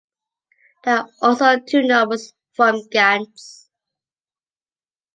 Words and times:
There 0.83 0.97
are 0.97 1.09
also 1.21 1.59
two 1.59 1.83
novels 1.83 2.33
from 2.53 2.81
Gantz. 2.89 3.67